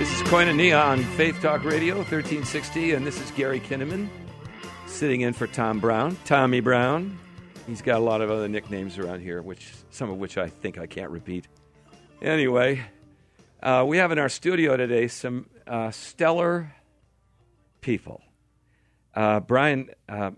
[0.00, 4.08] This is Koinonia on Faith Talk Radio, 1360, and this is Gary Kinnaman
[4.86, 6.16] sitting in for Tom Brown.
[6.24, 7.18] Tommy Brown.
[7.66, 10.78] He's got a lot of other nicknames around here, which some of which I think
[10.78, 11.48] I can't repeat.
[12.22, 12.80] Anyway,
[13.62, 16.74] uh, we have in our studio today some uh, stellar
[17.82, 18.22] people.
[19.14, 20.30] Uh, Brian, uh,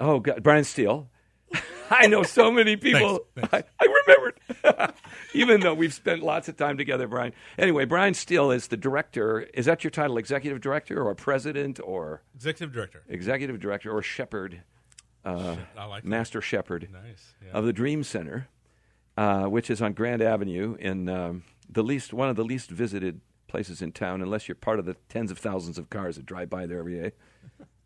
[0.00, 1.10] oh God, Brian Steele.
[1.90, 3.20] I know so many people.
[3.34, 3.68] Thanks, thanks.
[3.78, 4.40] I, I remembered,
[5.36, 7.32] even though we've spent lots of time together, Brian.
[7.58, 9.40] Anyway, Brian Steele is the director.
[9.54, 13.02] Is that your title, executive director, or president, or Executive director.
[13.08, 14.62] executive director, or shepherd,
[15.24, 16.08] uh, I like that.
[16.08, 17.34] master shepherd Nice.
[17.44, 17.52] Yeah.
[17.52, 18.48] of the Dream Center,
[19.16, 23.20] uh, which is on Grand Avenue in um, the least one of the least visited
[23.48, 26.50] places in town, unless you're part of the tens of thousands of cars that drive
[26.50, 27.12] by there every day.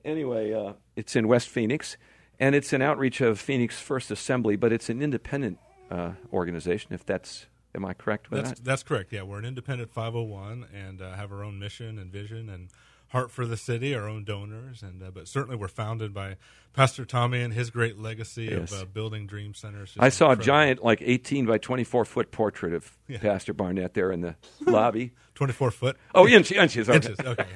[0.04, 1.96] Anyway, uh, it's in West Phoenix,
[2.38, 5.58] and it's an outreach of Phoenix First Assembly, but it's an independent
[5.90, 6.92] uh, organization.
[6.92, 8.64] If that's am I correct with That's that?
[8.64, 9.12] that's correct.
[9.12, 12.68] Yeah, we're an independent 501 and uh, have our own mission and vision and
[13.08, 16.36] heart for the city, our own donors, and uh, but certainly we're founded by
[16.72, 18.70] Pastor Tommy and his great legacy Yes.
[18.72, 19.94] of uh, building dream centers.
[19.98, 23.18] I saw a giant, like 18 by 24 foot portrait of Yeah.
[23.18, 25.12] Pastor Barnett there in the lobby.
[25.34, 26.88] 24 foot Oh, inch, inches.
[26.88, 26.96] Okay.
[27.08, 27.18] inches.
[27.26, 27.46] Okay.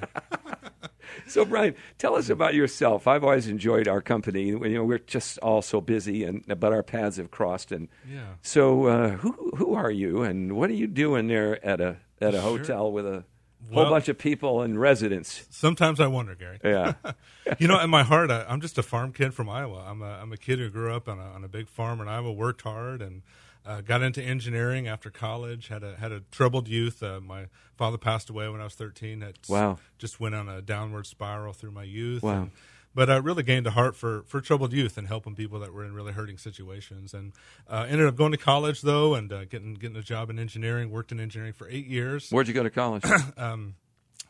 [1.26, 3.06] So, Brian, tell us about yourself.
[3.06, 4.46] I've always enjoyed our company.
[4.48, 7.72] You know, we're just all so busy, and but our paths have crossed.
[7.72, 8.34] And Yeah.
[8.42, 12.34] so, uh, who who are you, and what are you doing there at a at
[12.34, 12.40] a Sure.
[12.40, 13.24] hotel with a
[13.72, 15.46] whole bunch of people and residents?
[15.50, 16.58] Sometimes I wonder, Gary.
[16.64, 16.94] Yeah,
[17.58, 19.84] you know, in my heart, I, I'm just a farm kid from Iowa.
[19.88, 22.08] I'm a, I'm a kid who grew up on a, on a big farm in
[22.08, 23.22] Iowa, worked hard, and
[23.66, 25.68] uh, got into engineering after college.
[25.68, 27.02] had a had a troubled youth.
[27.02, 29.22] Uh, my father passed away when I was 13.
[29.22, 29.78] It Wow.
[29.98, 32.22] just went on a downward spiral through my youth.
[32.22, 32.42] Wow.
[32.42, 32.50] And-
[32.96, 35.84] but I really gained a heart for, for troubled youth and helping people that were
[35.84, 37.12] in really hurting situations.
[37.12, 37.32] And
[37.68, 40.90] uh, ended up going to college though, and uh, getting getting a job in engineering.
[40.92, 42.30] Worked in engineering for eight years.
[42.30, 43.02] where'd you go to college?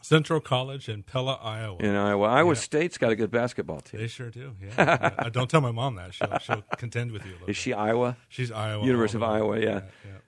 [0.04, 1.78] Central College in Pella, Iowa.
[1.78, 2.26] In Iowa.
[2.28, 2.60] Iowa Yeah.
[2.60, 4.00] State's got a good basketball team.
[4.00, 4.52] They sure do.
[4.62, 5.12] Yeah.
[5.18, 6.12] Uh, don't tell my mom that.
[6.12, 7.48] She'll she'll contend with you a little.
[7.48, 7.56] Is bit.
[7.56, 8.18] she Iowa?
[8.28, 8.84] She's Iowa.
[8.84, 9.58] University of Iowa.
[9.58, 9.66] Yeah.
[9.66, 9.80] yeah.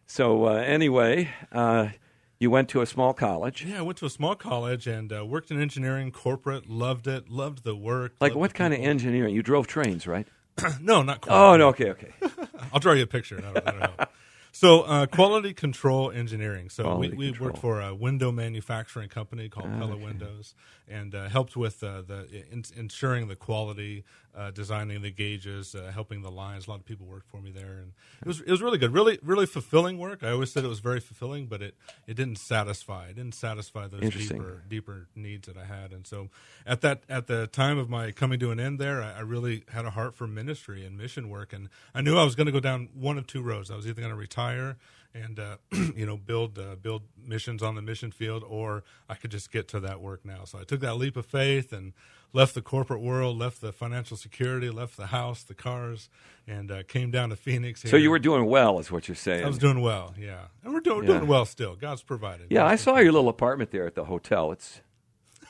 [0.07, 1.91] So uh, anyway, uh,
[2.39, 3.67] you went to a small college.
[3.69, 6.71] Yeah, I went to a small college and uh, worked in engineering, corporate.
[6.71, 7.29] Loved it.
[7.29, 8.15] Loved the work.
[8.19, 9.35] Like what kind of engineering?
[9.35, 10.27] You drove trains, right?
[10.81, 11.21] No, not.
[11.21, 11.37] Quite.
[11.37, 11.69] Oh no.
[11.69, 11.91] Okay.
[11.91, 12.13] Okay.
[12.73, 13.37] I'll draw you a picture.
[13.37, 14.09] That'll, that'll help.
[14.59, 16.71] So, uh, quality control engineering.
[16.71, 17.47] So, Quality we, we control.
[17.49, 20.55] worked for a window manufacturing company called Ah, Pella Windows,
[20.89, 24.03] and uh, helped with uh, the in, ensuring the quality,
[24.37, 26.67] uh, designing the gauges, uh, helping the lines.
[26.67, 28.93] A lot of people worked for me there, and it was it was really good,
[28.93, 30.23] really really fulfilling work.
[30.23, 31.75] I always said it was very fulfilling, but it
[32.07, 33.07] it didn't satisfy.
[33.09, 36.29] It didn't satisfy those deeper deeper needs that I had, and so
[36.67, 39.65] at that at the time of my coming to an end there, I, I really
[39.69, 42.53] had a heart for ministry and mission work, and I knew I was going to
[42.53, 43.71] go down one of two roads.
[43.71, 44.77] I was either going to retire
[45.25, 45.57] and uh,
[45.97, 49.69] you know build uh, build missions on the mission field, or I could just get
[49.69, 50.45] to that work now.
[50.45, 51.93] So I took that leap of faith and
[52.33, 56.09] left the corporate world, left the financial security, left the house, the cars,
[56.47, 57.83] and uh, came down to Phoenix.
[57.89, 59.45] So you were doing well, is what you're saying.
[59.45, 61.19] I was doing well, yeah, and we're doing Yeah.
[61.19, 61.77] doing well still.
[61.77, 62.49] God's provided.
[62.51, 64.53] Yeah, I saw your little apartment there at the hotel.
[64.53, 64.81] It's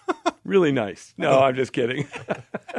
[0.45, 1.13] really nice.
[1.17, 2.07] No, I'm just kidding.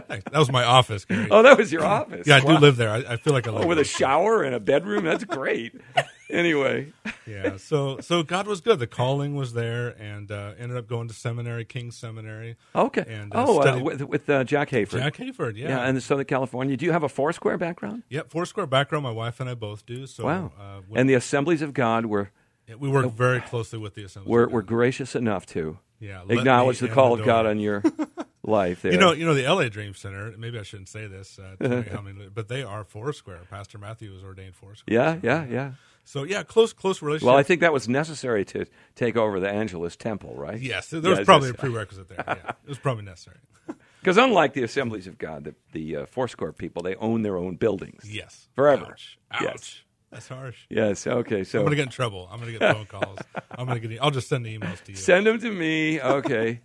[0.09, 1.28] That was my office, Gary.
[1.31, 2.25] oh, that was your office.
[2.28, 2.56] yeah, I Wow.
[2.56, 2.90] do live there.
[2.90, 5.04] I, I feel like I live Oh, with a shower and a bedroom.
[5.04, 5.74] That's great.
[6.29, 6.93] anyway,
[7.25, 7.57] yeah.
[7.57, 8.79] So so God was good.
[8.79, 12.55] The calling was there, and uh, ended up going to seminary, King Seminary.
[12.75, 13.05] okay.
[13.07, 14.99] And, uh, oh, uh, with, with uh, Jack Hayford.
[14.99, 15.69] Jack Hayford, yeah.
[15.69, 16.77] yeah, in Southern California.
[16.77, 18.03] Do you have a Foursquare background?
[18.09, 19.03] Yep, Foursquare background.
[19.03, 20.07] My wife and I both do.
[20.07, 20.51] So Wow.
[20.59, 22.31] uh, and the Assemblies of God were
[22.67, 24.29] yeah, we work very closely with the Assembly.
[24.29, 27.25] we're gracious enough to yeah, acknowledge the call of.
[27.25, 27.81] God on your
[28.44, 28.81] life.
[28.81, 28.91] There.
[28.91, 30.33] You know, you know the LA Dream Center.
[30.38, 33.41] Maybe I shouldn't say this, uh, many, but they are Foursquare.
[33.49, 34.94] Pastor Matthew was ordained Foursquare.
[34.94, 35.71] yeah, so, yeah, yeah.
[36.07, 37.28] So yeah, close close relationship.
[37.28, 40.57] Well, I think that was necessary to take over the Angelus Temple, right?
[40.57, 42.23] yes, there was Yes, probably a prerequisite there.
[42.25, 43.38] Yeah, it was probably necessary.
[44.00, 47.56] Because unlike the Assemblies of God, the, the uh, Foursquare people, they own their own
[47.56, 48.03] buildings.
[48.09, 48.91] Yes, Forever.
[48.91, 49.19] Ouch.
[49.31, 49.41] Ouch.
[49.41, 49.81] Yes.
[50.12, 50.57] That's harsh.
[50.69, 51.06] Yes.
[51.06, 51.44] Okay.
[51.44, 52.30] So I'm gonna get in trouble.
[52.31, 53.19] I'm gonna get phone calls.
[53.51, 54.01] I'm gonna get.
[54.01, 54.98] I'll just send the emails to you.
[54.98, 56.00] send them to me.
[56.00, 56.62] Okay.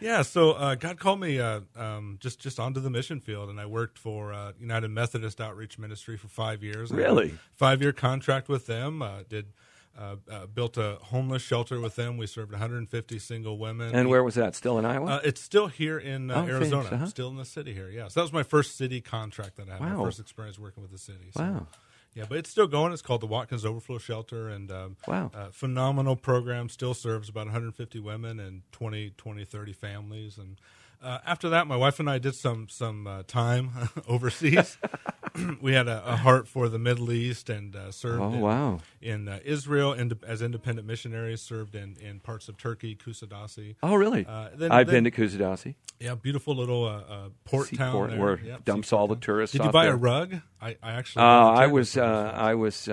[0.00, 0.22] Yeah.
[0.22, 3.66] So uh, God called me uh, um, just just onto the mission field, and I
[3.66, 6.90] worked for uh, United Methodist Outreach Ministry for five years.
[6.90, 7.34] Really?
[7.54, 9.02] Five year contract with them.
[9.02, 9.46] Uh, did
[9.96, 12.16] uh, uh, built a homeless shelter with them.
[12.16, 13.94] We served 150 single women.
[13.94, 14.56] and where was that?
[14.56, 15.06] Still in Iowa?
[15.06, 16.88] Uh, it's still here in uh, Oh, Arizona.
[16.90, 17.06] uh-huh.
[17.06, 17.88] Still in the city here.
[17.88, 18.08] Yeah.
[18.08, 19.80] So that was my first city contract that I had.
[19.80, 19.98] Wow.
[19.98, 21.30] My first experience working with the city.
[21.36, 21.66] So, wow.
[22.14, 22.92] Yeah, but it's still going.
[22.92, 25.30] It's called the Watkins Overflow Shelter, and um, Wow.
[25.34, 26.68] uh, phenomenal program.
[26.68, 30.38] Still serves about 150 women and 20, 20 30 families.
[30.38, 30.56] And
[31.02, 33.70] uh, after that, my wife and I did some some uh, time
[34.08, 34.78] overseas.
[35.60, 38.22] we had a, a, heart for the Middle East and uh, served.
[38.22, 38.80] Oh in, wow!
[39.00, 43.76] In uh, Israel, and as independent missionaries, served in, in parts of Turkey, Kusadasi.
[43.82, 44.24] Oh really?
[44.26, 45.74] Uh, then, I've then, been to Kusadasi.
[45.98, 48.20] Yeah, beautiful little uh, uh, port Sea town there.
[48.20, 49.56] where yep, dumps all the tourists.
[49.56, 49.94] Did you buy there.
[49.94, 50.36] a rug?
[50.60, 51.22] I, I actually.
[51.22, 52.88] Uh, I was I was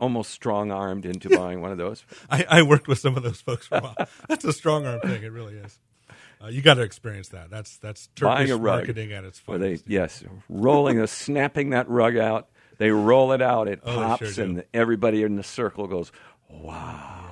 [0.00, 2.04] almost strong armed into buying one of those.
[2.30, 3.96] I, I, worked with some of those folks for a while.
[4.28, 5.22] That's a strong arm thing.
[5.22, 5.78] It really is.
[6.42, 7.50] Uh, you got to experience that.
[7.50, 9.86] That's that's Turkish buying a rug, marketing at its finest.
[9.86, 12.48] They, yes, rolling, a, snapping that rug out.
[12.78, 13.68] They roll it out.
[13.68, 16.12] It oh, pops, sure and everybody in the circle goes,
[16.48, 17.26] "Wow."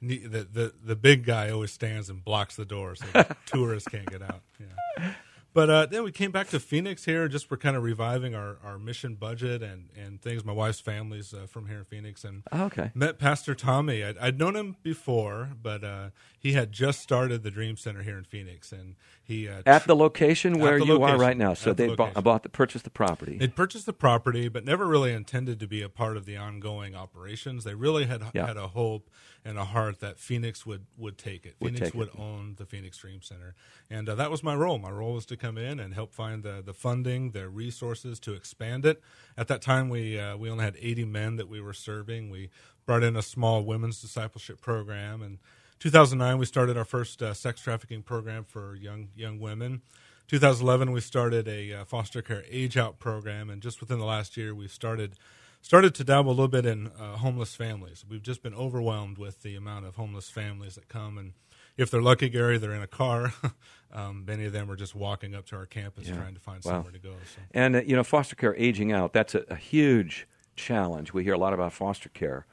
[0.00, 3.88] The, the, the the big guy always stands and blocks the door so the tourists
[3.88, 4.42] can't get out.
[4.60, 5.12] Yeah.
[5.54, 8.58] But uh, then we came back to Phoenix here, just we're kind of reviving our,
[8.64, 10.44] our mission budget and, and things.
[10.44, 12.90] My wife's family's uh, from here in Phoenix, and oh, okay.
[12.92, 14.02] met Pastor Tommy.
[14.02, 18.18] I'd, I'd known him before, but uh, he had just started the Dream Center here
[18.18, 21.14] in Phoenix, and he uh, at the location where the you location.
[21.14, 21.54] are right now.
[21.54, 23.38] So they the bought, bought the purchased the property.
[23.38, 26.96] They purchased the property, but never really intended to be a part of the ongoing
[26.96, 27.62] operations.
[27.62, 28.48] They really had Yeah.
[28.48, 29.08] had a hope
[29.44, 31.56] and a heart that Phoenix would would take it.
[31.60, 32.18] Would Phoenix take would it.
[32.18, 33.54] own the Phoenix Dream Center,
[33.90, 34.78] and uh, that was my role.
[34.78, 38.32] My role was to come in and help find the the funding, the resources to
[38.32, 39.02] expand it.
[39.36, 42.30] At that time, we uh, we only had 80 men that we were serving.
[42.30, 42.50] We
[42.86, 45.38] brought in a small women's discipleship program, and
[45.80, 49.82] 2009 we started our first uh, sex trafficking program for young young women.
[50.28, 54.38] 2011 we started a uh, foster care age out program, and just within the last
[54.38, 55.16] year we started
[55.64, 58.04] started to dabble a little bit in uh, homeless families.
[58.06, 61.32] We've just been overwhelmed with the amount of homeless families that come, and
[61.78, 63.32] if they're lucky, Gary, they're in a car.
[63.92, 66.16] um, many of them are just walking up to our campus Yeah.
[66.16, 66.72] trying to find Wow.
[66.72, 67.14] somewhere to go.
[67.34, 67.40] So.
[67.52, 69.14] And uh, you know, foster care aging out.
[69.14, 71.12] That's a, a huge challenge.
[71.14, 72.46] We hear a lot about foster care,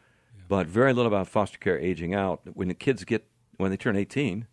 [0.48, 2.42] but very little about foster care aging out.
[2.54, 4.48] When the kids get when they turn 18,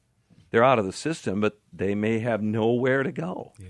[0.51, 3.53] they're out of the system, but they may have nowhere to go.
[3.59, 3.69] Yeah.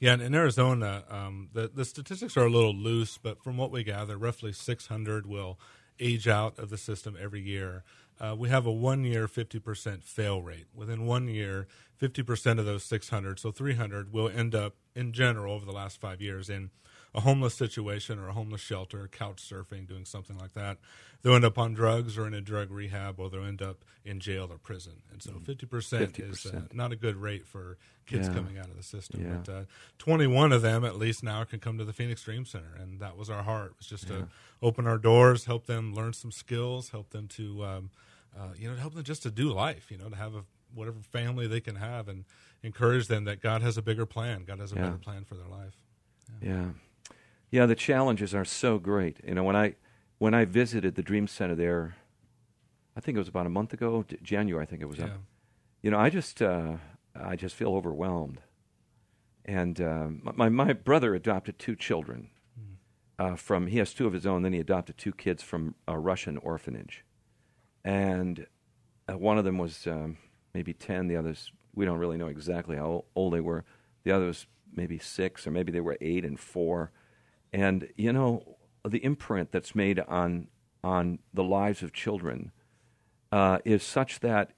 [0.00, 3.70] Yeah, and in Arizona, um, the, the statistics are a little loose, but from what
[3.70, 5.60] we gather, roughly 600 will
[6.00, 7.84] age out of the system every year.
[8.18, 10.68] Uh, we have a one year 50% fail rate.
[10.74, 11.68] Within one year,
[12.00, 16.22] 50% of those 600, so 300, will end up, in general, over the last five
[16.22, 16.70] years, in
[17.14, 20.78] a homeless situation or a homeless shelter, couch surfing, doing something like that.
[21.22, 24.20] They'll end up on drugs or in a drug rehab, or they'll end up in
[24.20, 25.02] jail or prison.
[25.12, 27.76] And so 50%, is uh, not a good rate for
[28.06, 28.34] kids Yeah.
[28.34, 29.22] coming out of the system.
[29.22, 29.38] Yeah.
[29.44, 29.64] But uh,
[29.98, 32.74] 21 of them, at least now, can come to the Phoenix Dream Center.
[32.78, 34.28] And that was our heart, It was just to
[34.62, 37.90] open our doors, help them learn some skills, help them to, um,
[38.38, 41.00] uh, you know, help them just to do life, you know, to have a, whatever
[41.00, 42.24] family they can have and
[42.62, 44.44] encourage them that God has a bigger plan.
[44.44, 44.82] God has a Yeah.
[44.82, 45.74] better plan for their life.
[46.40, 46.68] Yeah, yeah.
[47.50, 49.18] Yeah, the challenges are so great.
[49.26, 49.74] You know, when I
[50.18, 51.96] when I visited the Dream Center there,
[52.96, 54.62] I think it was about a month ago, January.
[54.62, 55.06] I think it was Yeah.
[55.06, 55.10] up.
[55.82, 56.76] You know, I just uh,
[57.14, 58.40] I just feel overwhelmed.
[59.44, 62.30] And um, my my brother adopted two children
[63.18, 63.66] uh, from.
[63.66, 64.42] He has two of his own.
[64.42, 67.04] Then he adopted two kids from a Russian orphanage,
[67.84, 68.46] and
[69.10, 70.18] uh, one of them was um,
[70.54, 71.08] maybe ten.
[71.08, 73.64] The others we don't really know exactly how old they were.
[74.04, 76.92] The other was maybe six, or maybe they were eight and four.
[77.52, 78.56] And you know,
[78.86, 80.48] the imprint that's made on
[80.82, 82.52] on the lives of children
[83.32, 84.52] uh, is such that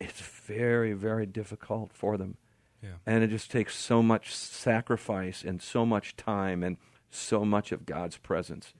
[0.00, 2.36] it's very, very difficult for them.
[2.82, 2.90] Yeah.
[3.06, 6.76] And it just takes so much sacrifice and so much time and
[7.10, 8.74] so much of God's presence.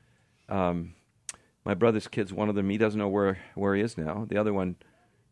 [0.48, 0.94] Um,
[1.64, 4.26] my brother's kids, one of them, he doesn't know where, where he is now.
[4.28, 4.76] The other one,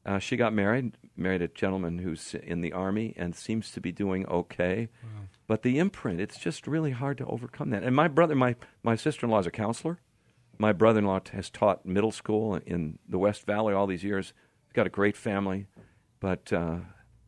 [0.07, 3.93] uh, she got married, married a gentleman who's in the army and seems to be
[3.93, 4.89] doing okay.
[5.53, 7.83] But the imprint, it's just really hard to overcome that.
[7.83, 9.99] And my brother, my, my sister in law is a counselor.
[10.57, 14.33] My brother in law has taught middle school in the West Valley all these years.
[14.65, 15.67] He's got a great family.
[16.21, 16.77] But uh,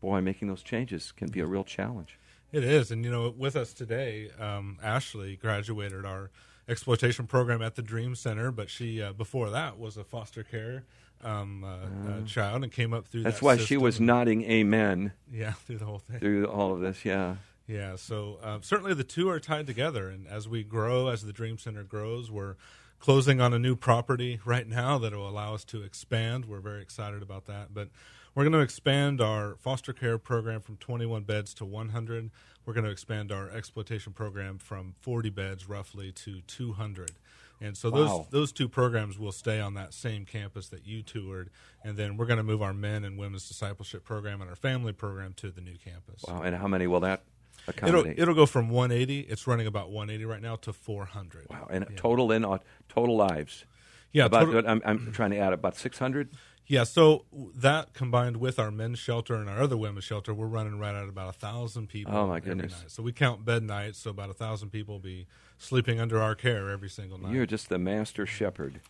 [0.00, 2.18] boy, making those changes can be a real challenge.
[2.50, 6.30] It is, and you know, with us today, um, Ashley graduated our
[6.66, 10.84] exploitation program at the Dream Center, but she uh, before that was a foster care
[11.22, 11.68] um, uh,
[12.10, 13.24] uh, child and came up through.
[13.24, 16.20] That's that why she was nodding amen Yeah, through the whole thing.
[16.20, 17.04] through all of this.
[17.04, 17.36] Yeah.
[17.66, 21.32] Yeah, so uh, certainly the two are tied together, and as we grow, as the
[21.32, 22.56] Dream Center grows, we're
[22.98, 26.44] closing on a new property right now that will allow us to expand.
[26.44, 27.88] We're very excited about that, but
[28.34, 32.30] we're going to expand our foster care program from 21 beds to 100.
[32.66, 37.12] We're going to expand our exploitation program from 40 beds roughly to 200.
[37.60, 38.26] And so those Wow.
[38.30, 41.50] those two programs will stay on that same campus that you toured,
[41.82, 44.92] and then we're going to move our men and women's discipleship program and our family
[44.92, 46.24] program to the new campus.
[46.26, 46.42] Wow.
[46.42, 47.22] And how many will that
[47.66, 48.18] accommodate?
[48.18, 49.20] it'll go from 180.
[49.20, 51.46] It's running about 180 right now to 400.
[51.50, 51.66] wow.
[51.70, 52.44] And total in
[52.88, 53.64] total lives.
[54.12, 56.30] Yeah, About total- I'm, I'm trying to add about 600.
[56.66, 60.78] Yeah, so that combined with our men's shelter and our other women's shelter, we're running
[60.78, 62.16] right at about a thousand people.
[62.16, 62.72] Oh, my every goodness.
[62.72, 62.90] night.
[62.90, 65.26] So we count bed nights, so about a thousand people will be
[65.58, 67.32] sleeping under our care every single night.
[67.32, 68.80] You're just the master shepherd,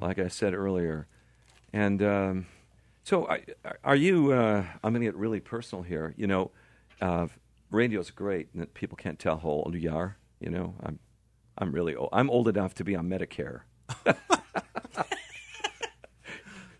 [0.00, 1.06] like I said earlier.
[1.70, 2.46] And um,
[3.04, 3.42] so, I,
[3.84, 4.32] are you?
[4.32, 6.14] Uh, I'm going to get really personal here.
[6.16, 6.50] You know,
[7.02, 7.26] uh,
[7.70, 10.16] radio's great, and people can't tell how old you are.
[10.40, 10.98] You know, I'm,
[11.56, 12.10] I'm really old.
[12.12, 13.60] I'm old enough to be on Medicare.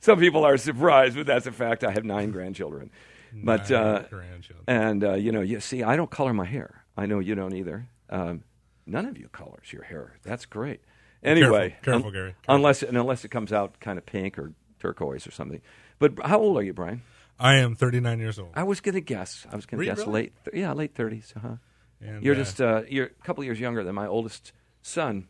[0.01, 1.85] Some people are surprised, but that's a fact.
[1.85, 2.91] I have nine grandchildren.
[3.33, 4.65] But Nine uh, grandchildren.
[4.67, 6.85] and uh, you know, you see, I don't color my hair.
[6.97, 7.89] I know you don't either.
[8.09, 8.45] Um,
[8.87, 10.15] none of you colors your hair.
[10.23, 10.81] That's great.
[11.23, 12.55] Anyway, careful, un- Gary, careful.
[12.55, 15.61] Unless and unless it comes out kind of pink or turquoise or something.
[15.99, 17.03] But how old are you, Brian?
[17.39, 18.51] I am 39 years old.
[18.55, 19.47] I was going to guess.
[19.51, 20.13] I was going to guess really?
[20.13, 20.33] late.
[20.45, 21.33] Th- yeah, late thirties.
[21.37, 21.57] Uh huh.
[22.01, 24.53] And, You're uh, just uh, you're a couple years younger than my oldest
[24.83, 25.29] son.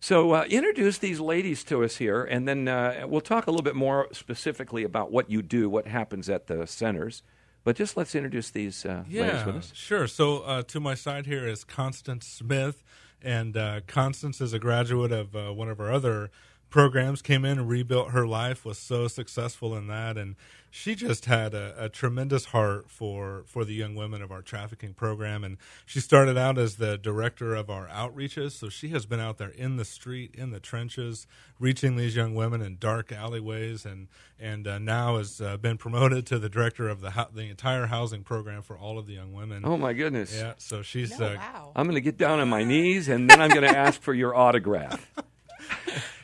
[0.00, 3.62] So uh, introduce these ladies to us here, and then uh, we'll talk a little
[3.62, 7.22] bit more specifically about what you do, what happens at the centers.
[7.62, 9.72] But just let's introduce these uh, ladies with us.
[9.74, 10.08] sure.
[10.08, 12.82] So uh, to my side here is Constance Smith,
[13.22, 16.32] and uh, Constance is a graduate of uh, one of our other
[16.72, 17.22] programs.
[17.22, 18.64] Came in and rebuilt her life.
[18.64, 20.34] Was so successful in that, and
[20.70, 24.94] she just had a, a tremendous heart for for the young women of our trafficking
[24.94, 25.44] program.
[25.44, 28.52] And she started out as the director of our outreaches.
[28.52, 31.26] So she has been out there in the street, in the trenches,
[31.60, 34.08] reaching these young women in dark alleyways, and
[34.40, 37.86] and uh, now has uh, been promoted to the director of the hou- the entire
[37.86, 39.62] housing program for all of the young women.
[39.64, 40.34] Oh my goodness!
[40.34, 41.72] Yeah, so she's No, uh, wow.
[41.76, 44.14] I'm going to get down on my knees, and then I'm going to ask for
[44.14, 45.06] your autograph.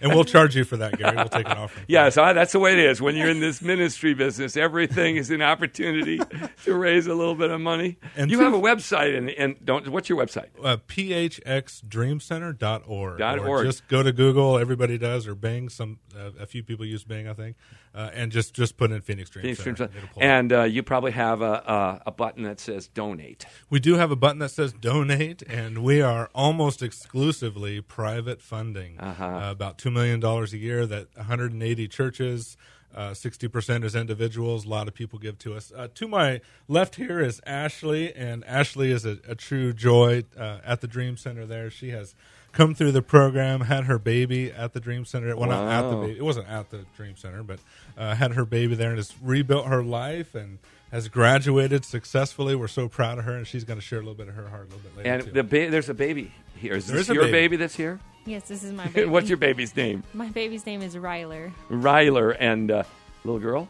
[0.00, 1.16] And we'll charge you for that, Gary.
[1.16, 1.84] We'll take an offering.
[1.88, 3.00] Yes, I, that's the way it is.
[3.00, 6.20] When you're in this ministry business, everything is an opportunity
[6.64, 7.98] to raise a little bit of money.
[8.16, 9.88] And you have a website, and, and don't.
[9.88, 10.48] What's your website?
[10.62, 13.18] Uh, phxdreamcenter.org.
[13.18, 13.66] Dot or org.
[13.66, 14.58] Just go to Google.
[14.58, 15.68] Everybody does, or Bing.
[15.68, 17.56] Some uh, a few people use Bing, I think,
[17.94, 19.74] uh, and just just put in Phoenix Dream Phoenix Center.
[19.74, 19.98] Dream Center.
[19.98, 20.28] It'll pull up.
[20.28, 23.46] And uh, you probably have a, a, a button that says donate.
[23.70, 28.98] We do have a button that says donate, and we are almost exclusively private funding.
[28.98, 29.24] Uh-huh.
[29.24, 32.57] Uh, about $2 million a year that 180 churches,
[32.95, 34.64] uh, 60% is individuals.
[34.64, 35.73] A lot of people give to us.
[35.75, 40.59] Uh, to my left here is Ashley, and Ashley is a, a true joy uh,
[40.64, 41.71] at the Dream Center there.
[41.71, 42.14] She has
[42.52, 45.37] come through the program, had her baby at the Dream Center.
[45.37, 46.18] Well, not at the baby.
[46.18, 47.61] It wasn't at the Dream Center, but
[47.97, 50.59] uh, had her baby there and has rebuilt her life and
[50.90, 52.54] has graduated successfully.
[52.54, 54.49] We're so proud of her, and she's going to share a little bit of her
[54.49, 55.11] heart a little bit later.
[55.11, 56.75] And the ba- there's a baby here.
[56.75, 57.33] Is There this is your baby.
[57.33, 57.57] baby.
[57.57, 58.00] that's here?
[58.28, 59.08] Yes, this is my baby.
[59.08, 60.02] What's your baby's name?
[60.12, 61.50] My baby's name is Ryler.
[61.70, 62.82] Ryler and uh,
[63.25, 63.68] little girl.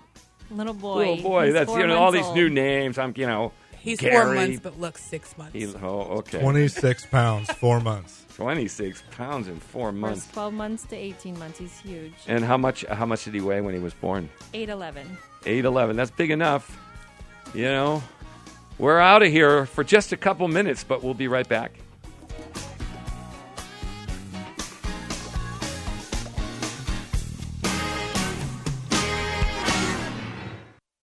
[0.51, 0.99] Little boy.
[0.99, 1.45] Little boy.
[1.47, 2.35] He's that's four you know all these old.
[2.35, 2.99] new names.
[2.99, 3.53] I'm you know.
[3.79, 4.15] He's Gary.
[4.15, 5.55] four months, but looks six months.
[5.55, 6.41] He, oh, okay.
[6.41, 8.27] 26 pounds, four months.
[8.35, 10.29] 26 pounds in four months.
[10.33, 11.59] 12 months to 18 months.
[11.59, 12.13] He's huge.
[12.27, 12.85] And how much?
[12.85, 14.29] How much did he weigh when he was born?
[14.53, 15.07] 8'11.
[15.47, 15.97] Eight eleven.
[15.97, 16.77] That's big enough.
[17.55, 18.03] You know.
[18.79, 21.73] We're out of here for just a couple minutes, but we'll be right back.